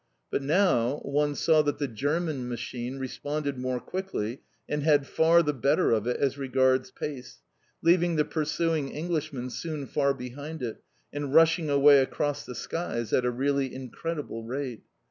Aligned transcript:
But 0.31 0.41
now 0.41 0.97
one 1.03 1.35
saw 1.35 1.61
that 1.61 1.77
the 1.77 1.87
German 1.87 2.49
machine 2.49 2.97
responded 2.97 3.59
more 3.59 3.79
quickly 3.79 4.41
and 4.67 4.81
had 4.81 5.05
far 5.05 5.43
the 5.43 5.53
better 5.53 5.91
of 5.91 6.07
it 6.07 6.17
as 6.19 6.39
regards 6.39 6.89
pace, 6.89 7.43
leaving 7.83 8.15
the 8.15 8.25
pursuing 8.25 8.89
Englishman 8.89 9.51
soon 9.51 9.85
far 9.85 10.15
behind 10.15 10.63
it, 10.63 10.81
and 11.13 11.35
rushing 11.35 11.69
away 11.69 11.99
across 11.99 12.47
the 12.47 12.55
skies 12.55 13.13
at 13.13 13.25
a 13.25 13.29
really 13.29 13.75
incredible 13.75 14.43
rate. 14.43 14.81